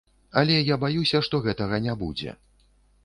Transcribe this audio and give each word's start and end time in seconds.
Але 0.39 0.55
я 0.73 0.77
баюся, 0.85 1.21
што 1.27 1.43
гэтага 1.49 1.81
не 1.87 1.93
будзе. 2.01 2.35